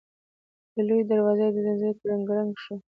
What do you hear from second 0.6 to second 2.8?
د لويي دروازې د ځنځير کړنګ شو.